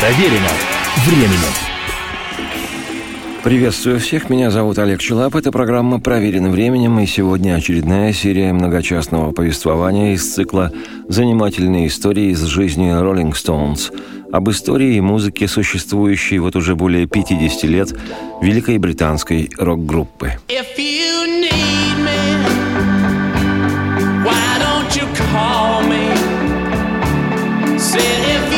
[0.00, 0.48] Проверено
[1.04, 1.52] временем.
[3.44, 5.36] Приветствую всех, меня зовут Олег Челап.
[5.36, 10.72] Это программа «Проверено временем», и сегодня очередная серия многочастного повествования из цикла
[11.08, 13.92] «Занимательные истории из жизни Роллинг Стоунс»
[14.32, 17.94] об истории и музыке, существующей вот уже более 50 лет
[18.40, 20.32] великой британской рок-группы.
[20.48, 22.46] If you need me,
[24.24, 26.16] why don't you call me?
[27.78, 28.49] Say Часть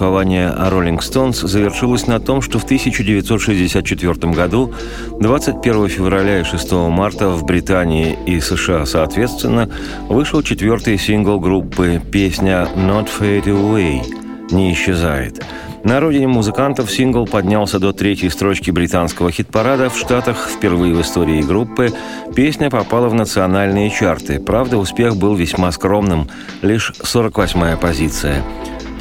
[0.00, 4.72] о Роллинг Стоунс завершилось на том, что в 1964 году,
[5.20, 9.70] 21 февраля и 6 марта в Британии и США соответственно,
[10.08, 14.02] вышел четвертый сингл группы песня «Not Fade Away»–
[14.50, 15.42] «Не исчезает»,
[15.84, 19.90] на родине музыкантов сингл поднялся до третьей строчки британского хит-парада.
[19.90, 21.92] В Штатах впервые в истории группы
[22.34, 24.40] песня попала в национальные чарты.
[24.40, 26.30] Правда, успех был весьма скромным–
[26.62, 28.42] лишь 48-я позиция.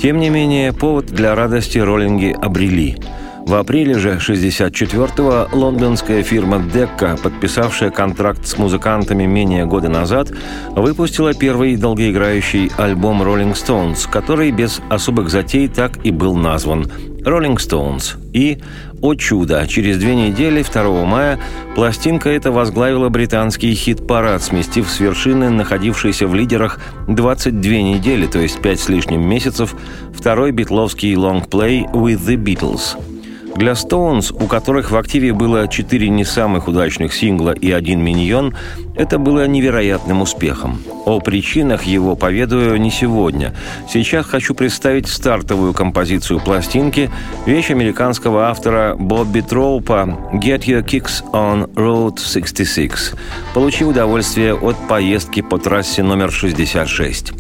[0.02, 2.98] Тем не менее, повод для радости роллинги обрели–
[3.46, 10.32] в апреле же 64-го лондонская фирма Decca, подписавшая контракт с музыкантами менее года назад,
[10.70, 16.84] выпустила первый долгоиграющий альбом Rolling Stones, который без особых затей так и был назван
[17.26, 18.16] Rolling Stones.
[18.32, 18.60] И,
[19.04, 21.38] о чудо, через две недели, 2 мая,
[21.76, 28.62] пластинка эта возглавила британский хит-парад, сместив с вершины, находившейся в лидерах 22 недели, то есть
[28.62, 29.76] 5 с лишним месяцев,
[30.14, 33.13] второй битловский лонгплей «With the Beatles».
[33.56, 38.56] Для Stones, у которых в активе было четыре не самых удачных сингла и один миньон,
[38.96, 40.82] это было невероятным успехом.
[41.06, 43.54] О причинах его поведаю не сегодня.
[43.88, 47.12] Сейчас хочу представить стартовую композицию пластинки,
[47.46, 53.16] вещь американского автора Бобби Троупа «Get Your Kicks on Road 66»,
[53.54, 57.34] получив удовольствие от поездки по трассе номер 66.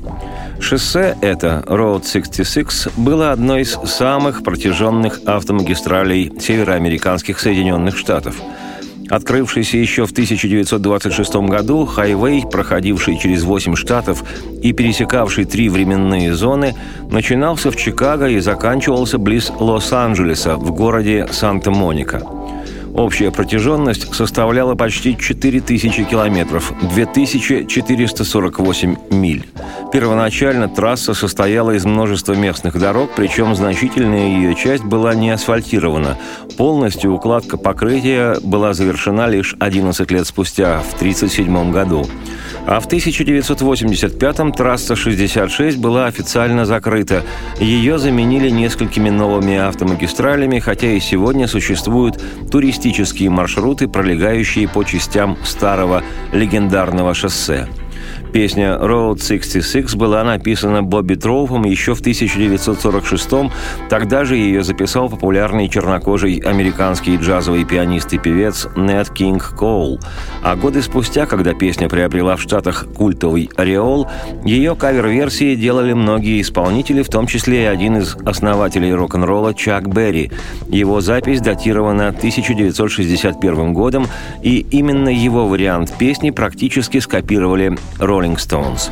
[0.63, 8.37] Шоссе это, Road 66, было одной из самых протяженных автомагистралей североамериканских Соединенных Штатов.
[9.09, 14.23] Открывшийся еще в 1926 году, хайвей, проходивший через 8 штатов
[14.63, 16.75] и пересекавший три временные зоны,
[17.11, 22.23] начинался в Чикаго и заканчивался близ Лос-Анджелеса в городе Санта-Моника–
[22.95, 29.47] Общая протяженность составляла почти 4000 километров, 2448 миль.
[29.91, 36.19] Первоначально трасса состояла из множества местных дорог, причем значительная ее часть была не асфальтирована.
[36.55, 42.05] Полностью укладка покрытия была завершена лишь 11 лет спустя, в 1937 году.
[42.65, 47.23] А в 1985-м трасса 66 была официально закрыта.
[47.59, 56.03] Ее заменили несколькими новыми автомагистралями, хотя и сегодня существуют туристические маршруты, пролегающие по частям старого
[56.31, 57.67] легендарного шоссе.
[58.33, 63.51] Песня «Road 66» была написана Бобби Троуфом еще в 1946 -м.
[63.89, 69.99] Тогда же ее записал популярный чернокожий американский джазовый пианист и певец Нед Кинг Коул.
[70.41, 74.07] А годы спустя, когда песня приобрела в Штатах культовый ореол,
[74.43, 80.31] ее кавер-версии делали многие исполнители, в том числе и один из основателей рок-н-ролла Чак Берри.
[80.69, 84.07] Его запись датирована 1961 годом,
[84.41, 88.89] и именно его вариант песни практически скопировали Роллинг Rolling Stones.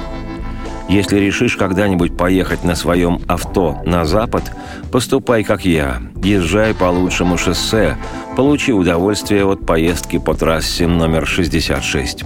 [0.89, 4.51] Если решишь когда-нибудь поехать на своем авто на запад,
[4.91, 6.01] поступай как я.
[6.21, 7.95] Езжай по лучшему шоссе,
[8.35, 12.25] получи удовольствие от поездки по трассе номер 66.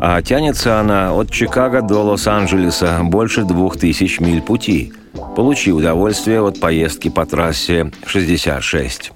[0.00, 4.92] А тянется она от Чикаго до Лос-Анджелеса больше двух тысяч миль пути.
[5.36, 9.12] Получи удовольствие от поездки по трассе 66.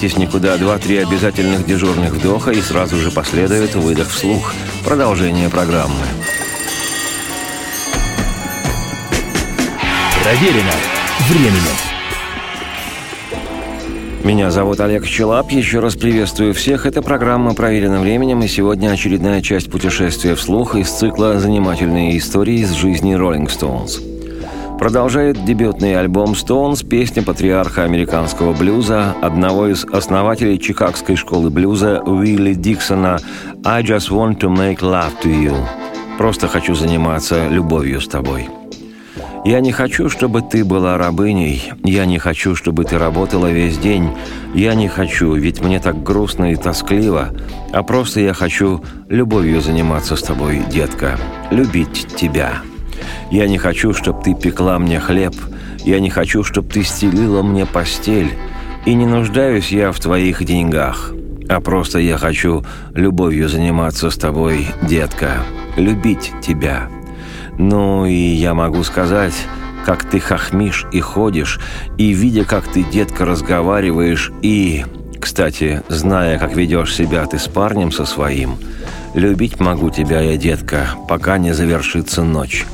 [0.00, 4.54] Переключайтесь никуда, два-три обязательных дежурных вдоха и сразу же последует выдох вслух.
[4.84, 5.94] Продолжение программы.
[10.22, 10.72] Проверено
[11.28, 11.76] временем.
[14.24, 15.50] Меня зовут Олег Челап.
[15.50, 16.86] Еще раз приветствую всех.
[16.86, 22.72] Это программа «Проверено временем», и сегодня очередная часть путешествия вслух из цикла «Занимательные истории из
[22.72, 24.09] жизни Rolling Stones».
[24.80, 32.54] Продолжает дебютный альбом Stones песня патриарха американского блюза, одного из основателей чикагской школы блюза Уилли
[32.54, 33.18] Диксона
[33.62, 35.54] «I just want to make love to you».
[36.16, 38.48] Просто хочу заниматься любовью с тобой.
[39.44, 41.72] Я не хочу, чтобы ты была рабыней.
[41.84, 44.08] Я не хочу, чтобы ты работала весь день.
[44.54, 47.34] Я не хочу, ведь мне так грустно и тоскливо.
[47.70, 51.18] А просто я хочу любовью заниматься с тобой, детка.
[51.50, 52.62] Любить тебя.
[53.30, 55.34] Я не хочу, чтобы ты пекла мне хлеб.
[55.84, 58.32] Я не хочу, чтобы ты стелила мне постель.
[58.86, 61.12] И не нуждаюсь я в твоих деньгах.
[61.48, 62.64] А просто я хочу
[62.94, 65.42] любовью заниматься с тобой, детка.
[65.76, 66.88] Любить тебя.
[67.58, 69.34] Ну и я могу сказать,
[69.84, 71.60] как ты хохмишь и ходишь,
[71.98, 74.84] и видя, как ты, детка, разговариваешь, и,
[75.18, 78.56] кстати, зная, как ведешь себя ты с парнем со своим,
[79.14, 82.66] любить могу тебя я, детка, пока не завершится ночь.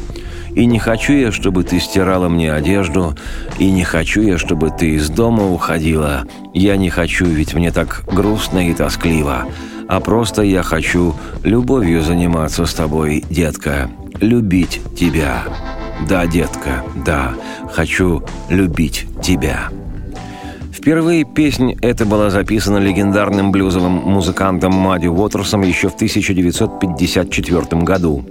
[0.56, 3.14] И не хочу я, чтобы ты стирала мне одежду,
[3.58, 6.24] и не хочу я, чтобы ты из дома уходила.
[6.54, 9.44] Я не хочу, ведь мне так грустно и тоскливо.
[9.86, 13.90] А просто я хочу любовью заниматься с тобой, детка.
[14.18, 15.44] Любить тебя.
[16.08, 17.34] Да, детка, да,
[17.70, 19.68] хочу любить тебя.
[20.72, 28.24] Впервые песнь эта была записана легендарным блюзовым музыкантом Мадди Уотерсом еще в 1954 году.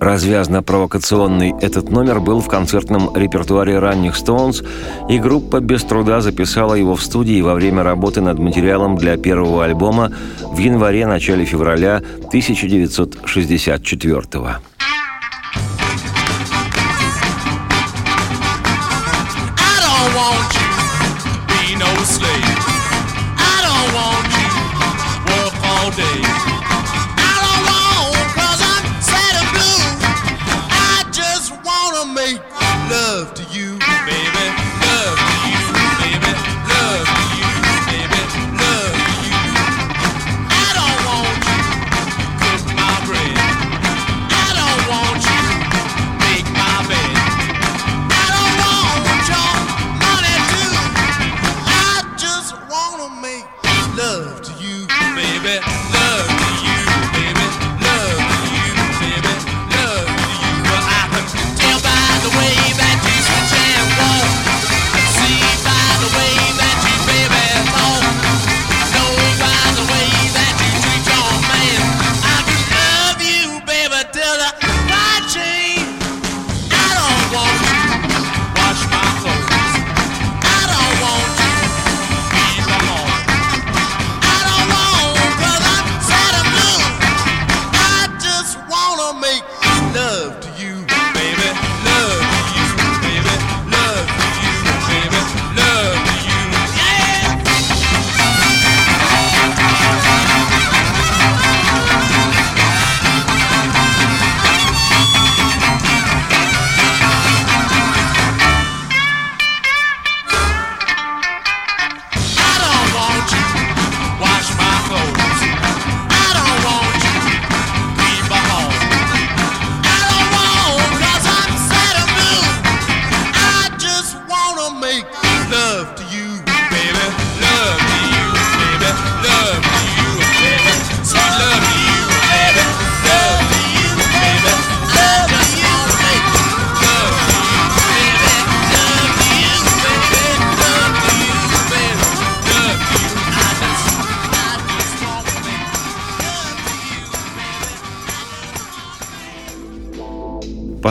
[0.00, 4.62] Развязно-провокационный этот номер был в концертном репертуаре ранних «Стоунс»,
[5.08, 9.64] и группа без труда записала его в студии во время работы над материалом для первого
[9.64, 10.12] альбома
[10.42, 14.60] в январе-начале февраля 1964 года.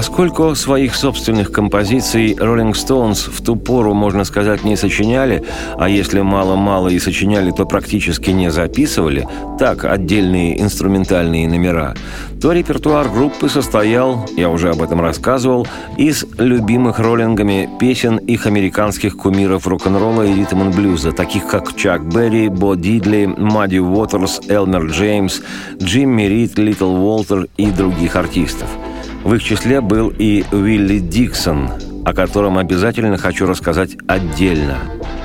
[0.07, 5.43] Поскольку своих собственных композиций Rolling Stones в ту пору, можно сказать, не сочиняли,
[5.79, 11.95] а если мало-мало и сочиняли, то практически не записывали, так, отдельные инструментальные номера,
[12.39, 19.17] то репертуар группы состоял, я уже об этом рассказывал, из любимых роллингами песен их американских
[19.17, 25.41] кумиров рок-н-ролла и ритм-н-блюза, таких как Чак Берри, Бо Дидли, Мадди Уотерс, Элмер Джеймс,
[25.81, 28.69] Джимми Рид, Литл Уолтер и других артистов–
[29.25, 31.71] в их числе был и Уилли Диксон,
[32.05, 34.77] о котором обязательно хочу рассказать отдельно.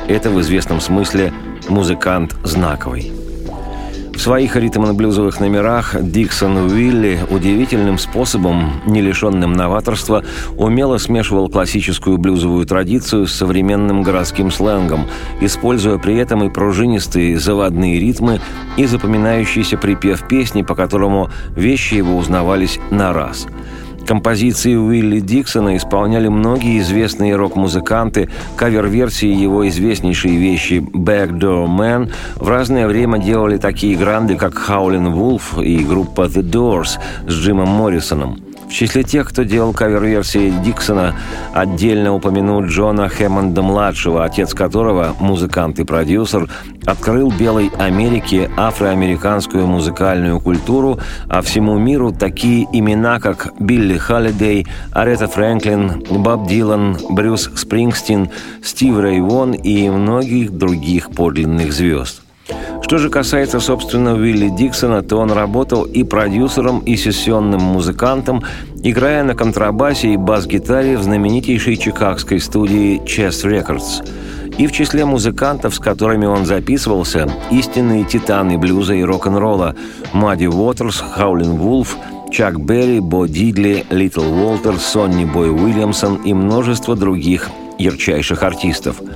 [0.08, 1.32] Это в известном смысле
[1.68, 3.12] музыкант знаковый.
[4.14, 10.24] В своих ритм-блюзовых номерах Диксон Уилли удивительным способом, не лишенным новаторства,
[10.56, 15.06] умело смешивал классическую блюзовую традицию с современным городским сленгом,
[15.42, 18.40] используя при этом и пружинистые заводные ритмы
[18.78, 23.46] и запоминающийся припев песни, по которому вещи его узнавались на раз–
[24.10, 32.48] Композиции Уилли Диксона исполняли многие известные рок-музыканты, кавер-версии его известнейшей вещи «Back Door Man» в
[32.48, 36.98] разное время делали такие гранды, как Howlin' Wolf и группа The Doors
[37.28, 41.16] с Джимом Моррисоном– в числе тех, кто делал кавер-версии Диксона,
[41.52, 46.48] отдельно упомянут Джона Хэммонда-младшего, отец которого, музыкант и продюсер,
[46.86, 55.26] открыл Белой Америке афроамериканскую музыкальную культуру, а всему миру такие имена, как Билли Холлидей, Арета
[55.26, 58.30] Фрэнклин, Боб Дилан, Брюс Спрингстин,
[58.62, 62.22] Стив Рэй Вон и многих других подлинных звезд–
[62.90, 68.42] что же касается, собственно, Уилли Диксона, то он работал и продюсером, и сессионным музыкантом,
[68.82, 74.04] играя на контрабасе и бас-гитаре в знаменитейшей чикагской студии Chess Records.
[74.58, 79.76] И в числе музыкантов, с которыми он записывался, истинные титаны блюза и рок-н-ролла
[80.12, 81.96] Мадди Уотерс, Хаулин Вулф,
[82.32, 88.96] Чак Берри, Бо Дидли, Литл Уолтер, Сонни Бой Уильямсон и множество других ярчайших артистов–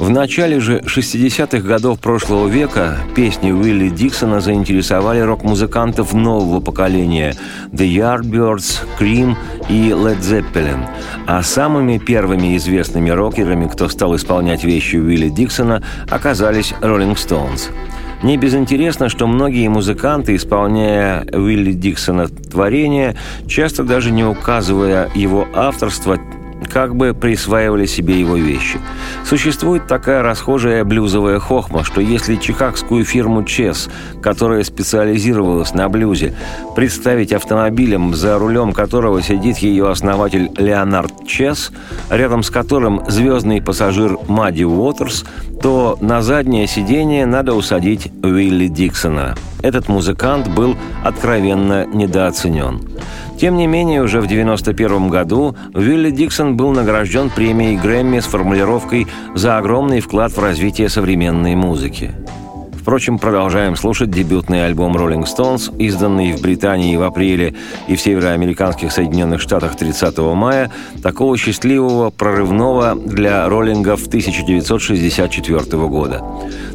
[0.00, 7.34] в начале же 60-х годов прошлого века песни Уилли Диксона заинтересовали рок-музыкантов нового поколения
[7.70, 9.36] The Yardbirds, Cream
[9.68, 10.88] и Led Zeppelin.
[11.26, 17.70] А самыми первыми известными рокерами, кто стал исполнять вещи Уилли Диксона, оказались Rolling Stones–
[18.22, 23.16] Не безинтересно, что многие музыканты, исполняя Уилли Диксона творения,
[23.46, 26.18] часто даже не указывая его авторство,
[26.70, 28.78] как бы присваивали себе его вещи.
[29.24, 33.88] Существует такая расхожая блюзовая хохма, что если чикагскую фирму Чес,
[34.22, 36.34] которая специализировалась на блюзе,
[36.76, 41.72] представить автомобилем, за рулем которого сидит ее основатель Леонард Чес,
[42.08, 45.24] рядом с которым звездный пассажир Мадди Уотерс,
[45.62, 49.34] то на заднее сиденье надо усадить Уилли Диксона.
[49.62, 52.80] Этот музыкант был откровенно недооценен.
[53.38, 59.06] Тем не менее, уже в 1991 году Уилли Диксон был награжден премией Грэмми с формулировкой
[59.34, 62.12] «За огромный вклад в развитие современной музыки».
[62.80, 67.54] Впрочем, продолжаем слушать дебютный альбом Rolling Stones, изданный в Британии в апреле
[67.88, 70.72] и в североамериканских Соединенных Штатах 30 мая,
[71.02, 76.24] такого счастливого, прорывного для роллингов 1964 года.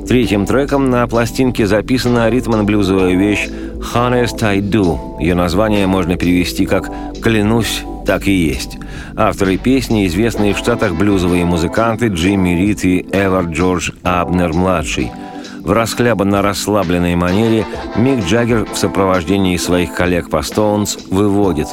[0.07, 3.47] Третьим треком на пластинке записана ритм-блюзовая вещь
[3.95, 5.19] «Honest I Do».
[5.19, 6.87] Ее название можно перевести как
[7.19, 8.77] «Клянусь, так и есть».
[9.15, 15.11] Авторы песни– известные в Штатах блюзовые музыканты Джимми Рид и Эвард Джордж Абнер-младший–
[15.65, 17.65] в расхлябанно-расслабленной манере
[17.97, 21.67] Мик Джаггер в сопровождении своих коллег по Стоунс выводит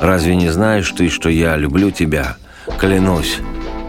[0.00, 2.36] «Разве не знаешь ты, что я люблю тебя?
[2.78, 3.38] Клянусь,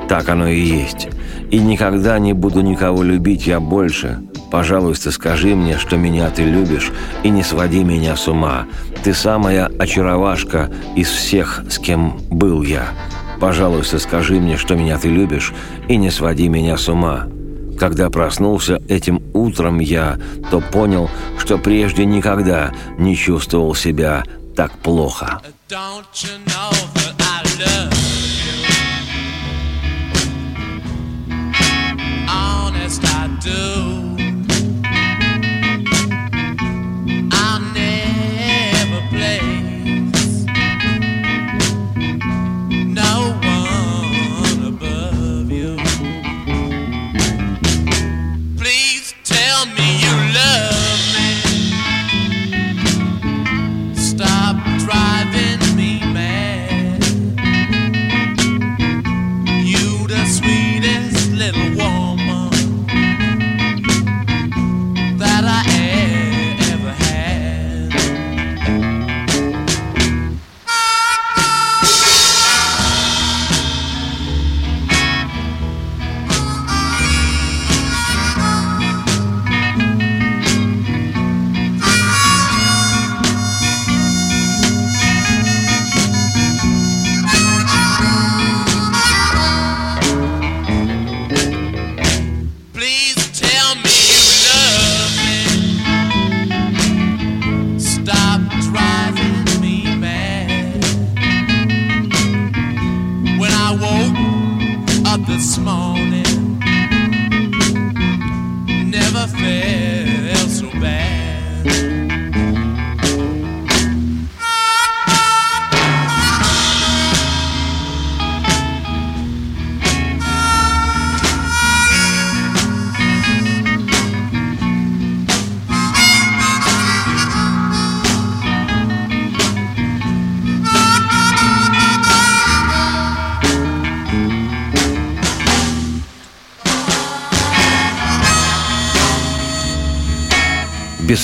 [0.07, 1.07] так оно и есть.
[1.49, 4.21] И никогда не буду никого любить я больше.
[4.51, 6.91] Пожалуйста, скажи мне, что меня ты любишь,
[7.23, 8.67] и не своди меня с ума.
[9.03, 12.89] Ты самая очаровашка из всех, с кем был я.
[13.39, 15.53] Пожалуйста, скажи мне, что меня ты любишь,
[15.87, 17.27] и не своди меня с ума.
[17.83, 20.17] Когда проснулся этим утром я,
[20.49, 24.23] то понял, что прежде никогда не чувствовал себя
[24.55, 25.41] так плохо.
[25.67, 26.05] Don't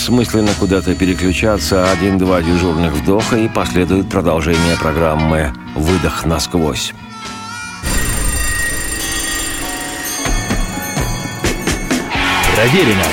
[0.10, 6.94] бессмысленно куда-то переключаться, один-два дежурных вдоха и последует продолжение программы «Выдох насквозь».
[12.56, 13.06] Проверено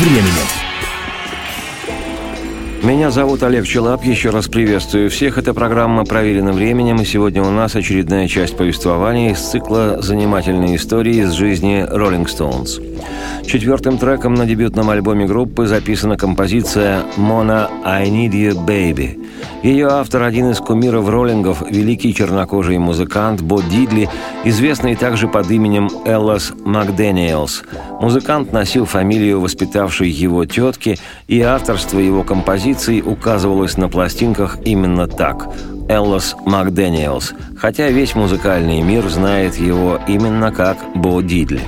[0.00, 0.57] временем.
[2.82, 4.04] Меня зовут Олег Челап.
[4.04, 5.36] Еще раз приветствую всех.
[5.36, 7.00] Это программа «Проверено временем».
[7.00, 12.80] И сегодня у нас очередная часть повествования из цикла «Занимательные истории из жизни Rolling Stones».
[13.44, 19.24] Четвертым треком на дебютном альбоме группы записана композиция «Mona, I Need You, Baby».
[19.62, 24.08] Ее автор– один из кумиров роллингов, великий чернокожий музыкант Бо Дидли,
[24.44, 27.64] известный также под именем Эллас Макдэниелс.
[28.00, 32.22] Музыкант носил фамилию воспитавшей его тетки, и авторство его
[32.68, 35.48] композиций указывалось на пластинках именно так–
[35.88, 41.62] Эллас Макдэниелс, хотя весь музыкальный мир знает его именно как Бо Дидли.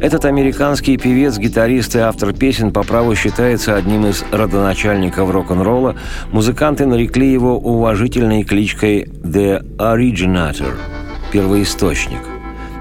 [0.00, 5.94] Этот американский певец, гитарист и автор песен по праву считается одним из родоначальников рок-н-ролла.
[6.32, 10.74] Музыканты нарекли его уважительной кличкой «The Originator»–
[11.32, 12.33] «Первоисточник».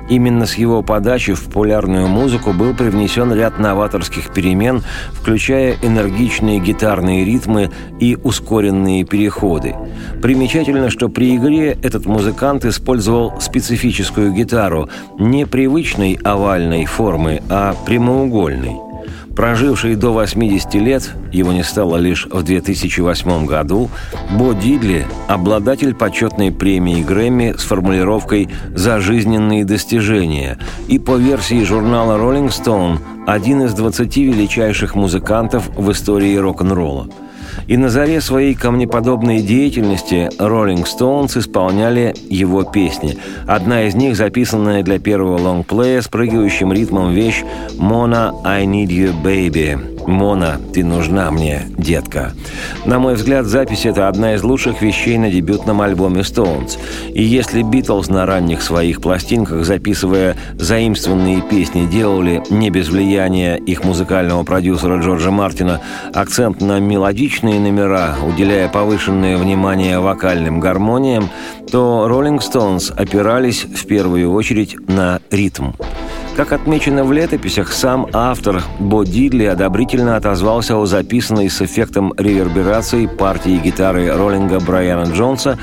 [0.10, 7.24] Именно с его подачи в популярную музыку был привнесен ряд новаторских перемен, включая энергичные гитарные
[7.24, 9.76] ритмы и ускоренные переходы.
[10.22, 18.76] Примечательно, что при игре этот музыкант использовал специфическую гитару, не привычной овальной формы, а прямоугольной–
[19.36, 23.90] Проживший до 80 лет, его не стало лишь в 2008 году,
[24.32, 32.18] Бо Дидли– обладатель почетной премии Грэмми с формулировкой «За жизненные достижения» и по версии журнала
[32.20, 37.08] Rolling Stone– один из 20 величайших музыкантов в истории рок-н-ролла–
[37.68, 43.18] и на заре своей камнеподобной деятельности Rolling Stones исполняли его песни.
[43.48, 47.44] Одна из них, записанная для первого лонгплея с прыгающим ритмом вещь
[47.78, 52.34] «Mona, I Need You, Baby», «Мона, ты нужна мне, детка».
[52.86, 56.78] На мой взгляд, запись– это одна из лучших вещей на дебютном альбоме Stones.
[57.14, 63.84] И если Битлз на ранних своих пластинках, записывая заимствованные песни, делали не без влияния их
[63.84, 65.82] музыкального продюсера Джорджа Мартина
[66.14, 71.30] акцент на мелодичные номера, уделяя повышенное внимание вокальным гармониям,
[71.72, 75.72] то Rolling Stones опирались в первую очередь на ритм.
[76.36, 83.06] Как отмечено в летописях, сам автор Бо Дидли одобрительно отозвался о записанной с эффектом реверберации
[83.06, 85.60] партии гитары роллинга Брайана Джонса,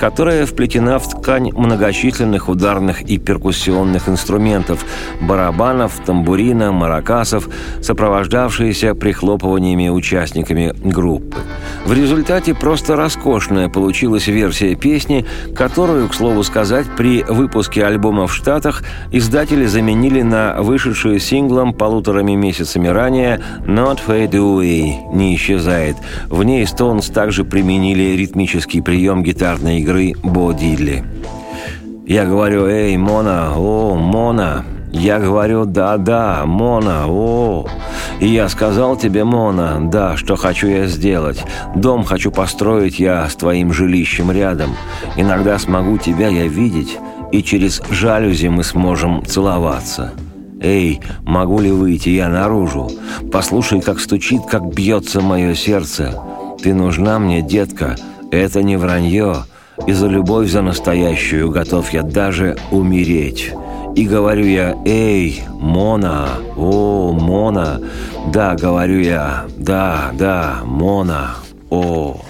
[0.00, 4.84] которая вплетена в ткань многочисленных ударных и перкуссионных инструментов–
[5.20, 7.48] барабанов, тамбурина, маракасов,
[7.82, 11.36] сопровождавшиеся прихлопываниями участниками группы.
[11.84, 18.34] В результате просто роскошная получилась версия песни, которую, к слову сказать, при выпуске альбома в
[18.34, 25.96] Штатах издатели заменили заменили на вышедшую синглом полуторами месяцами ранее «Not Fade Away» «Не исчезает».
[26.28, 31.04] В ней Stones также применили ритмический прием гитарной игры Бо Дидли.
[32.06, 37.68] Я говорю «Эй, Мона, о, Мона», я говорю «да-да, Мона, о».
[38.18, 41.44] И я сказал тебе, Мона, да, что хочу я сделать.
[41.76, 44.70] Дом хочу построить я с твоим жилищем рядом.
[45.16, 46.98] Иногда смогу тебя я видеть,
[47.32, 50.12] и через жалюзи мы сможем целоваться.
[50.60, 52.90] Эй, могу ли выйти я наружу?
[53.32, 56.20] Послушай, как стучит, как бьется мое сердце.
[56.62, 57.96] Ты нужна мне, детка,
[58.30, 59.44] это не вранье.
[59.86, 63.54] И за любовь за настоящую готов я даже умереть.
[63.96, 67.80] И говорю я, эй, Мона, о, Мона.
[68.32, 71.36] Да, говорю я, да, да, Мона,
[71.70, 72.20] о.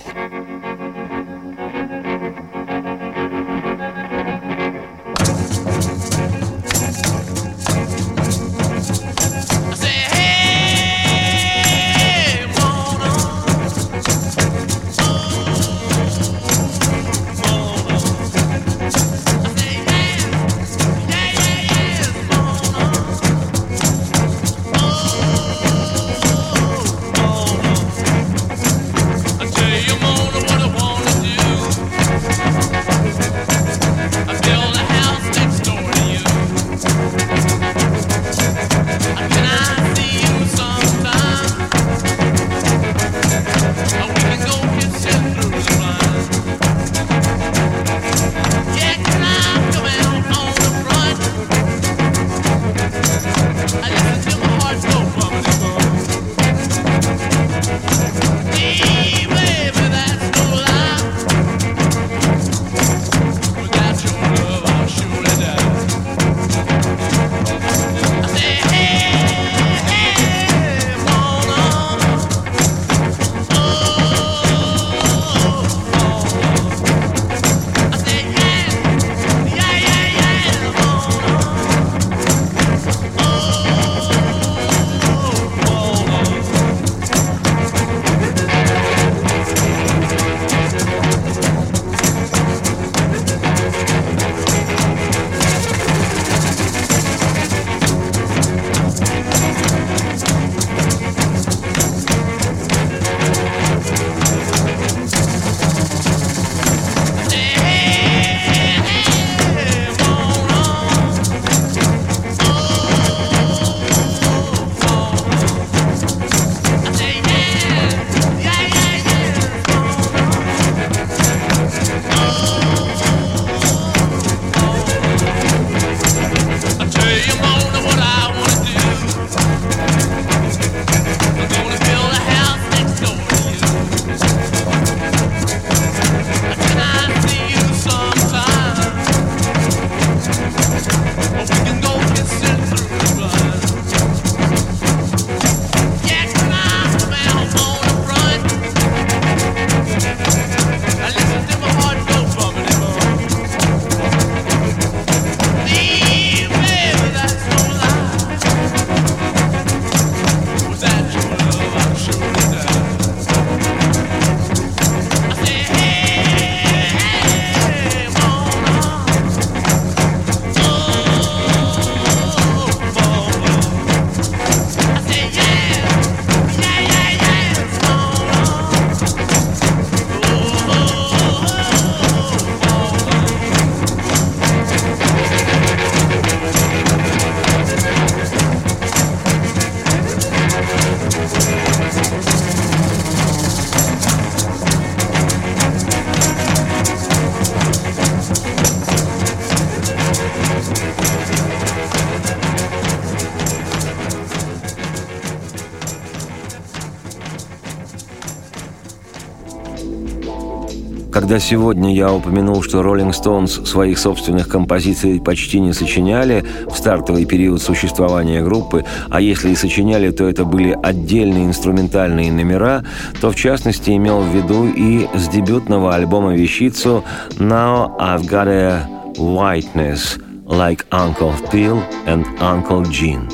[211.30, 217.24] Когда сегодня я упомянул, что Rolling Stones своих собственных композиций почти не сочиняли в стартовый
[217.24, 222.82] период существования группы, а если и сочиняли, то это были отдельные инструментальные номера,
[223.20, 227.04] то в частности имел в виду и с дебютного альбома вещицу
[227.38, 233.30] «Now I've Got a Whiteness Like Uncle Phil and Uncle Gene».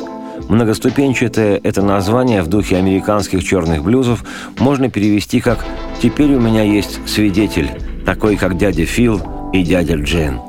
[0.50, 4.22] Многоступенчатое это название в духе американских черных блюзов
[4.58, 5.64] можно перевести как
[6.00, 7.70] «Теперь у меня есть свидетель,
[8.06, 9.20] такой как дядя Фил
[9.52, 10.40] и дядя Джен».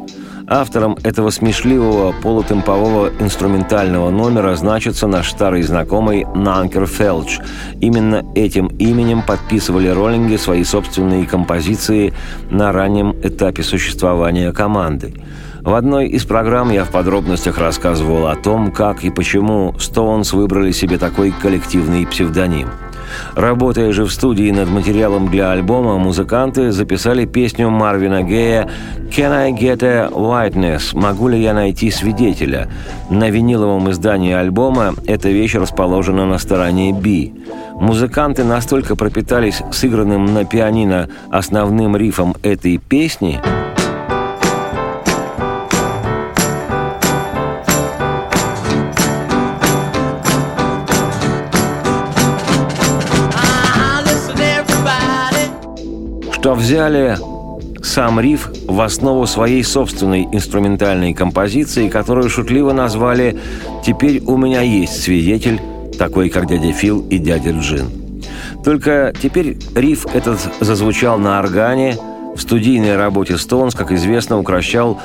[0.50, 7.39] Автором этого смешливого полутемпового инструментального номера значится наш старый знакомый Нанкер Фелч.
[7.82, 12.13] Именно этим именем подписывали роллинги свои собственные композиции
[12.50, 15.13] на раннем этапе существования команды–
[15.67, 20.72] в одной из программ я в подробностях рассказывал о том, как и почему Стоунс выбрали
[20.72, 22.70] себе такой коллективный псевдоним.
[23.36, 28.69] Работая же в студии над материалом для альбома, музыканты записали песню Марвина Гея
[29.10, 32.69] «Can I get a whiteness?» «Могу ли я найти свидетеля?»
[33.10, 37.32] На виниловом издании альбома эта вещь расположена на стороне B.
[37.80, 43.39] Музыканты настолько пропитались сыгранным на пианино основным рифом этой песни–
[56.47, 57.17] что взяли
[57.83, 63.38] сам риф в основу своей собственной инструментальной композиции, которую шутливо назвали
[63.86, 65.60] «Теперь у меня есть свидетель,
[65.99, 67.89] такой как дядя Фил и дядя Джин».
[68.63, 71.97] Только теперь риф этот зазвучал на органе,
[72.33, 75.01] в студийной работе Стоунс, как известно, укращал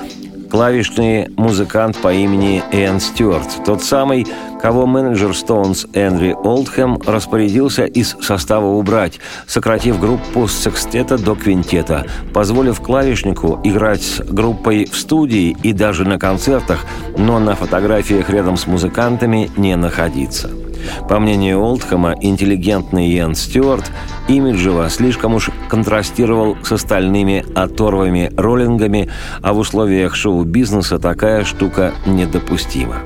[0.53, 4.27] клавишный музыкант по имени Иэн Стюарт, тот самый,
[4.61, 12.05] кого менеджер Стоунс Энри Олдхэм распорядился из состава убрать, сократив группу с секстета до квинтета,
[12.35, 16.85] позволив клавишнику играть с группой в студии и даже на концертах,
[17.17, 20.51] но на фотографиях рядом с музыкантами не находиться.
[21.09, 23.91] По мнению Олдхэма, интеллигентный Йен Стюарт
[24.29, 29.11] имиджево слишком уж контрастировал с остальными оторвами роллингами,
[29.43, 32.97] а в условиях шоу-бизнеса такая штука недопустима.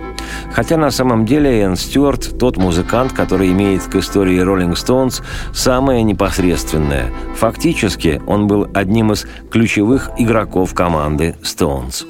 [0.53, 6.03] Хотя на самом деле Энн Стюарт– тот музыкант, который имеет к истории Rolling Stones самое
[6.03, 7.13] непосредственное.
[7.37, 12.07] Фактически он был одним из ключевых игроков команды Stones.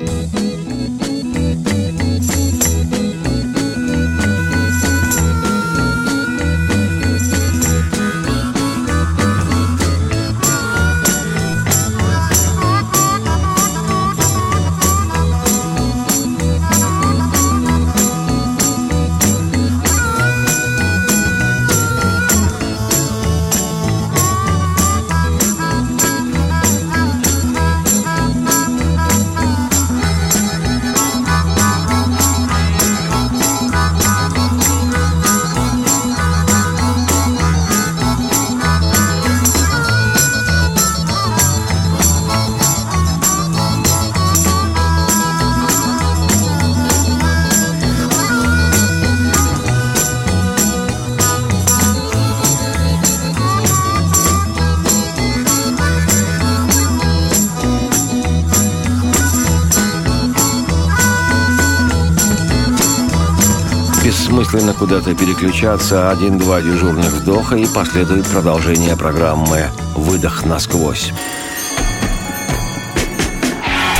[64.46, 66.10] Бессмысленно куда-то переключаться.
[66.10, 69.64] Один-два дежурных вдоха и последует продолжение программы
[69.96, 71.12] «Выдох насквозь».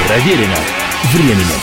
[0.06, 0.56] Проверено
[1.12, 1.60] временем.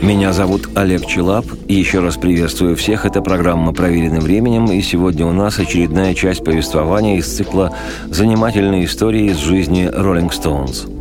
[0.00, 1.46] Меня зовут Олег Челап.
[1.68, 3.04] И еще раз приветствую всех.
[3.04, 4.66] Это программа «Проверенным временем».
[4.66, 7.74] И сегодня у нас очередная часть повествования из цикла
[8.06, 10.95] «Занимательные истории из жизни Rolling Stones».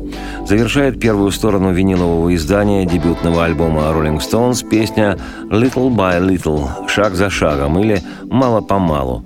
[0.45, 5.17] Завершает первую сторону винилового издания дебютного альбома Rolling Stones песня
[5.49, 9.25] «Little by Little»– «Шаг за шагом» или «Мало-помалу».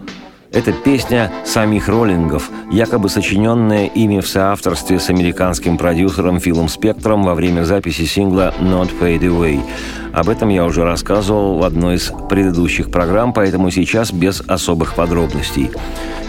[0.51, 7.35] Это песня самих роллингов, якобы сочиненная ими в соавторстве с американским продюсером Филом Спектром во
[7.35, 9.61] время записи сингла «Not Fade Away».
[10.11, 15.69] Об этом я уже рассказывал в одной из предыдущих программ, поэтому сейчас без особых подробностей.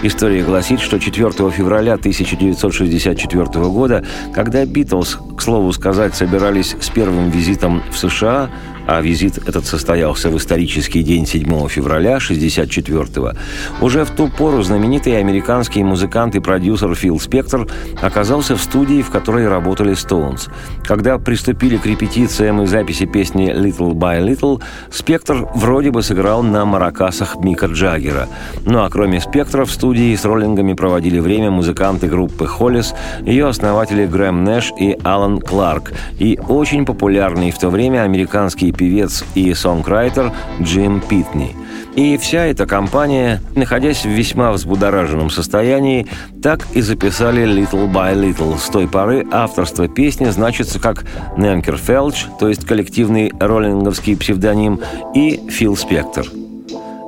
[0.03, 4.05] История гласит, что 4 февраля 1964 года,
[4.35, 8.51] когда Битлз, к слову сказать, собирались с первым визитом в США,
[8.91, 13.35] а визит этот состоялся в исторический день 7 февраля 64-го,
[13.81, 17.69] уже в ту пору знаменитый американский музыкант и продюсер Фил Спектор
[18.03, 20.49] оказался в студии, в которой работали Стоунс.
[20.83, 26.65] Когда приступили к репетициям и записи песни «Little by Little», Спектр вроде бы сыграл на
[26.65, 28.27] маракасах Мика Джаггера.
[28.67, 32.93] Ну а кроме Спектра в студии с роллингами проводили время музыканты группы «Холлис»,
[33.25, 39.25] ее основатели Грэм Нэш и Алан Кларк, и очень популярный в то время американский певец
[39.35, 41.55] и сонграйтер Джим Питни.
[41.97, 46.07] И вся эта компания, находясь в весьма взбудораженном состоянии,
[46.43, 48.57] так и записали «Little by Little».
[48.59, 51.05] С той поры авторство песни значится как
[51.37, 54.81] Ненкер Фелч, то есть коллективный роллинговский псевдоним,
[55.15, 56.25] и Фил Спектр–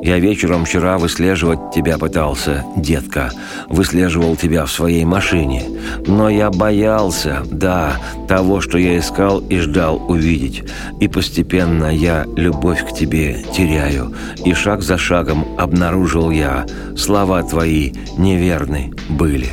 [0.03, 3.31] я вечером вчера выслеживать тебя пытался, детка.
[3.69, 5.63] Выслеживал тебя в своей машине.
[6.07, 7.93] Но я боялся, да,
[8.27, 10.65] того, что я искал и ждал увидеть.
[11.01, 14.13] И постепенно я любовь к тебе теряю.
[14.45, 19.51] И шаг за шагом обнаружил я, слова твои неверны были.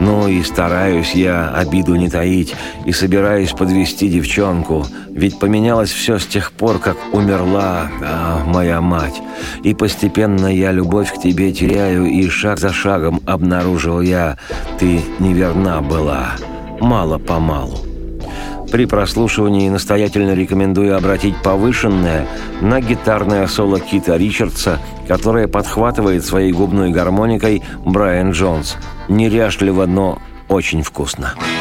[0.00, 2.54] Ну и стараюсь я обиду не таить
[2.84, 9.20] и собираюсь подвести девчонку, ведь поменялось все с тех пор, как умерла а, моя мать.
[9.64, 14.36] И постепенно я любовь к тебе теряю, и шаг за шагом обнаружил я,
[14.78, 16.32] ты неверна была,
[16.80, 17.87] мало-помалу.
[18.70, 22.26] При прослушивании настоятельно рекомендую обратить повышенное
[22.60, 28.76] на гитарное соло Кита Ричардса, которое подхватывает своей губной гармоникой Брайан Джонс.
[29.08, 31.34] Неряшливо, но очень вкусно.
[31.36, 31.57] Би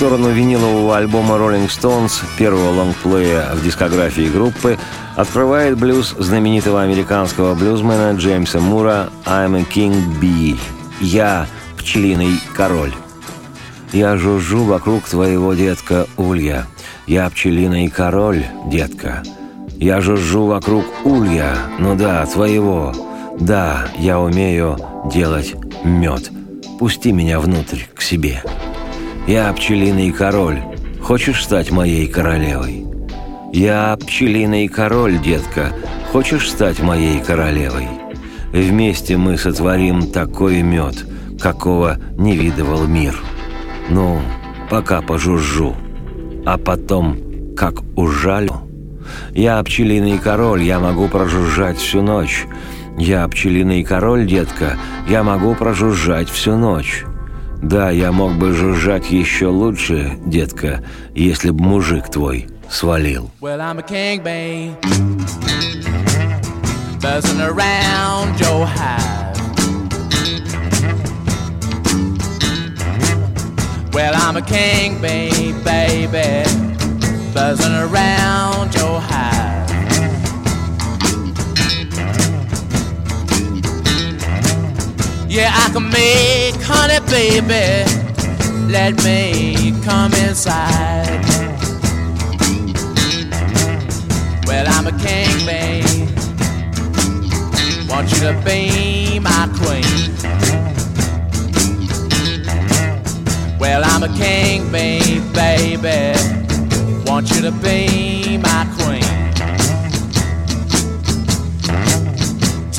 [0.00, 4.78] сторону винилового альбома Rolling Stones, первого лонгплея в дискографии группы,
[5.14, 10.56] открывает блюз знаменитого американского блюзмена Джеймса Мура «I'm a King Bee»–
[11.02, 12.94] «Я– пчелиный король».
[13.92, 16.66] Я жужжу вокруг твоего детка Улья.
[17.06, 19.22] Я пчелиный король, детка.
[19.76, 22.94] Я жужжу вокруг Улья, ну да, твоего.
[23.38, 24.78] Да, я умею
[25.12, 26.30] делать мед.
[26.78, 28.42] Пусти меня внутрь к себе.
[29.30, 30.58] Я пчелиный король.
[31.00, 32.84] Хочешь стать моей королевой?
[33.52, 35.68] Я пчелиный король, детка.
[36.10, 37.86] Хочешь стать моей королевой?
[38.52, 41.06] Вместе мы сотворим такой мед,
[41.40, 43.14] какого не видывал мир.
[43.88, 44.18] Ну,
[44.68, 45.76] пока пожужжу,
[46.44, 48.62] а потом, как ужалю.
[49.30, 52.46] Я пчелиный король, я могу прожужжать всю ночь.
[52.98, 54.76] Я пчелиный король, детка,
[55.08, 57.04] я могу прожужжать всю ночь.
[57.62, 60.82] Да, я мог бы жужжать еще лучше, детка,
[61.14, 63.30] если б мужик твой свалил.
[63.40, 64.74] Well, I'm a king, babe.
[67.00, 69.20] Buzzing around your hive.
[73.92, 76.44] Well, I'm a king, babe, baby.
[77.34, 79.59] Buzzing around your hive.
[85.30, 87.86] Yeah, I can make honey, baby.
[88.66, 91.22] Let me come inside.
[94.44, 96.08] Well, I'm a king, babe.
[97.88, 100.10] Want you to be my queen.
[103.60, 106.18] Well, I'm a king, babe, baby.
[107.08, 109.09] Want you to be my queen.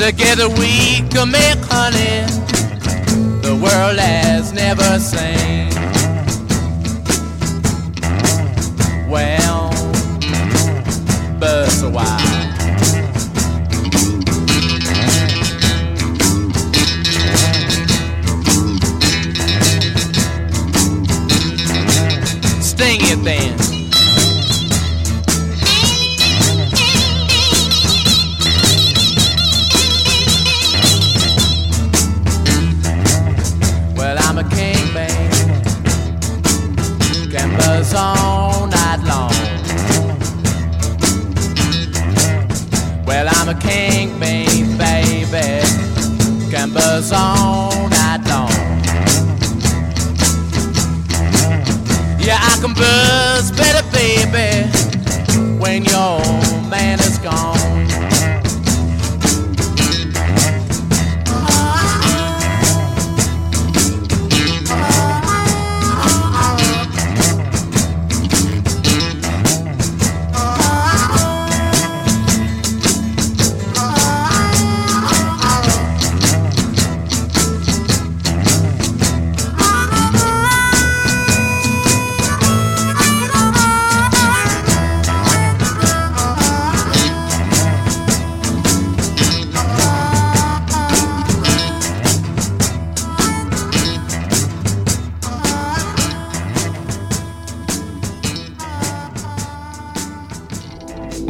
[0.01, 2.25] Together we can make honey
[3.43, 5.69] the world has never seen.
[9.07, 9.69] Well,
[11.39, 12.19] but a wild.
[22.63, 23.60] Sting it then.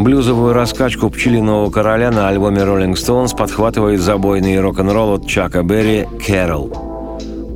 [0.01, 6.73] Блюзовую раскачку «Пчелиного короля» на альбоме Rolling Stones подхватывает забойный рок-н-ролл от Чака Берри «Кэрол».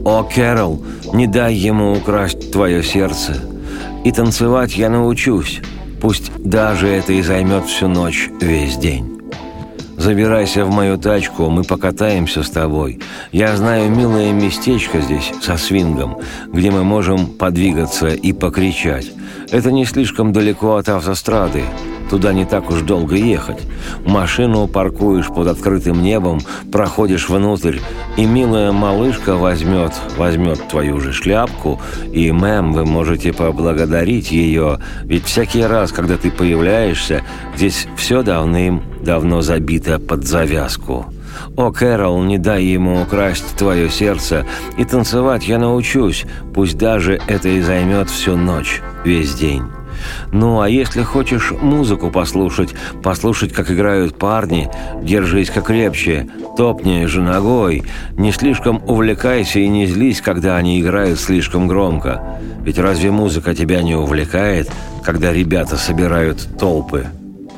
[0.06, 0.80] «О, Кэрол,
[1.12, 3.42] не дай ему украсть твое сердце.
[4.04, 5.60] И танцевать я научусь,
[6.00, 9.20] пусть даже это и займет всю ночь, весь день».
[9.98, 13.00] Забирайся в мою тачку, мы покатаемся с тобой.
[13.32, 16.20] Я знаю милое местечко здесь со свингом,
[16.54, 19.12] где мы можем подвигаться и покричать.
[19.50, 21.64] Это не слишком далеко от автострады.
[22.10, 23.62] Туда не так уж долго ехать.
[24.06, 26.40] Машину паркуешь под открытым небом,
[26.72, 27.80] проходишь внутрь,
[28.18, 31.80] и милая малышка возьмет, возьмет твою же шляпку,
[32.12, 37.24] и, мэм, вы можете поблагодарить ее, ведь всякий раз, когда ты появляешься,
[37.56, 41.08] здесь все давным-давно забито под завязку.
[41.58, 44.46] «О, Кэрол, не дай ему украсть твое сердце,
[44.78, 49.75] и танцевать я научусь, пусть даже это и займет всю ночь, весь день».
[50.32, 54.70] Ну, а если хочешь музыку послушать, послушать, как играют парни,
[55.02, 56.28] держись-ка крепче,
[56.58, 57.84] топни же ногой,
[58.18, 62.40] не слишком увлекайся и не злись, когда они играют слишком громко.
[62.64, 64.72] Ведь разве музыка тебя не увлекает,
[65.04, 67.08] когда ребята собирают толпы?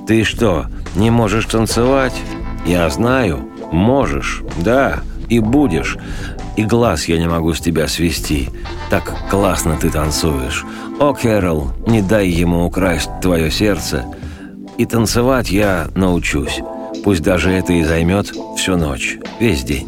[0.08, 2.14] Ты что, не можешь танцевать?
[2.66, 5.98] Я знаю, можешь, да, и будешь.
[6.56, 8.50] И глаз я не могу с тебя свести.
[8.90, 10.66] Так классно ты танцуешь.
[11.00, 14.06] О, Кэрол, не дай ему украсть твое сердце.
[14.78, 16.60] И танцевать я научусь.
[17.04, 19.88] Пусть даже это и займет всю ночь, весь день.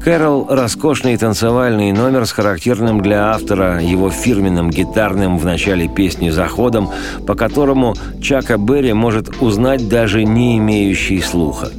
[0.00, 6.88] Кэрол– роскошный танцевальный номер с характерным для автора его фирменным гитарным в начале песни заходом,
[7.26, 11.70] по которому Чака Берри может узнать даже не имеющий слуха–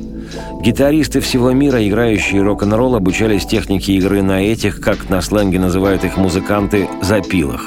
[0.62, 6.18] Гитаристы всего мира, играющие рок-н-ролл, обучались технике игры на этих, как на сленге называют их
[6.18, 7.62] музыканты, запилах.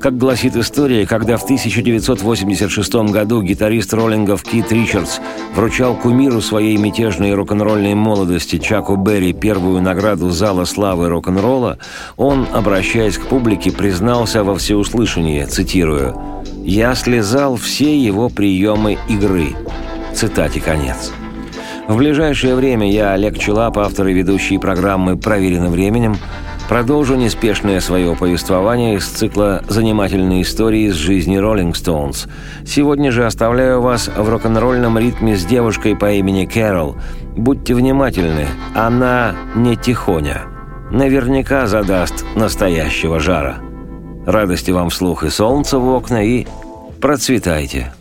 [0.00, 5.18] Как гласит история, когда в 1986 году гитарист роллингов Кит Ричардс
[5.56, 11.78] вручал кумиру своей мятежной рок-н-ролльной молодости Чаку Берри первую награду Зала славы рок-н-ролла,
[12.16, 16.16] он, обращаясь к публике, признался во всеуслышание, цитирую,
[16.62, 19.48] «Я слезал все его приемы игры».
[20.14, 21.10] Цитате конец.
[21.88, 26.16] В ближайшее время я, Олег Челап, автор и ведущий программы «Проверено временем»,
[26.68, 32.26] продолжу неспешное свое повествование из цикла «Занимательные истории из жизни Роллинг Стоунс».
[32.66, 36.96] Сегодня же оставляю вас в рок-н-ролльном ритме с девушкой по имени Кэрол.
[37.36, 40.42] Будьте внимательны, она не тихоня.
[40.90, 43.56] Наверняка задаст настоящего жара.
[44.26, 46.46] Радости вам вслух и солнца в окна, и
[47.00, 47.92] процветайте.